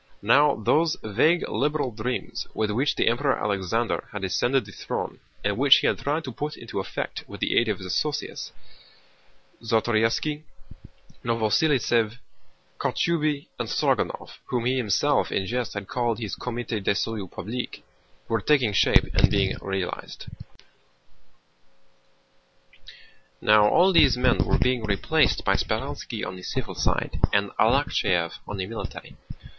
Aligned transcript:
Now 0.23 0.55
those 0.55 0.97
vague 1.03 1.47
liberal 1.47 1.91
dreams 1.91 2.47
with 2.55 2.71
which 2.71 2.95
the 2.95 3.07
Emperor 3.07 3.37
Alexander 3.37 4.09
had 4.11 4.23
ascended 4.23 4.65
the 4.65 4.71
throne, 4.71 5.19
and 5.43 5.59
which 5.59 5.75
he 5.77 5.85
had 5.85 5.99
tried 5.99 6.23
to 6.23 6.31
put 6.31 6.57
into 6.57 6.79
effect 6.79 7.23
with 7.27 7.39
the 7.39 7.55
aid 7.55 7.69
of 7.69 7.77
his 7.77 7.85
associates, 7.85 8.51
Czartorýski, 9.61 10.41
Novosíltsev, 11.23 12.17
Kochubéy, 12.79 13.45
and 13.59 13.69
Strógonov—whom 13.69 14.65
he 14.65 14.75
himself 14.77 15.31
in 15.31 15.45
jest 15.45 15.75
had 15.75 15.87
called 15.87 16.17
his 16.17 16.35
Comité 16.35 16.83
de 16.83 16.95
salut 16.95 17.29
public—were 17.29 18.41
taking 18.41 18.73
shape 18.73 19.03
and 19.13 19.29
being 19.29 19.55
realized. 19.61 20.25
Now 23.39 23.67
all 23.69 23.93
these 23.93 24.17
men 24.17 24.39
were 24.39 24.57
replaced 24.57 25.45
by 25.45 25.53
Speránski 25.53 26.25
on 26.25 26.37
the 26.37 26.41
civil 26.41 26.73
side, 26.73 27.19
and 27.31 27.51
Arakchéev 27.59 28.39
on 28.47 28.57
the 28.57 28.65
military. 28.65 29.15